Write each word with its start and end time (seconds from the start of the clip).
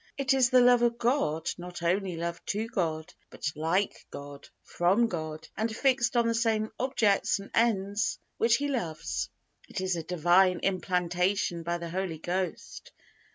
It 0.17 0.33
is 0.33 0.49
the 0.49 0.61
love 0.61 0.81
of 0.81 0.97
God 0.97 1.51
not 1.59 1.83
only 1.83 2.15
love 2.17 2.43
to 2.47 2.65
God, 2.67 3.13
but 3.29 3.51
like 3.55 4.07
God, 4.09 4.49
from 4.63 5.05
God, 5.05 5.47
and 5.55 5.75
fixed 5.77 6.17
on 6.17 6.25
the 6.27 6.33
same 6.33 6.71
objects 6.79 7.37
and 7.37 7.51
ends 7.53 8.17
which 8.37 8.55
He 8.55 8.67
loves. 8.67 9.29
It 9.69 9.79
is 9.79 9.95
a 9.95 10.01
Divine 10.01 10.57
implantation 10.63 11.61
by 11.61 11.77
the 11.77 11.91
Holy 11.91 12.17
Ghost. 12.17 12.91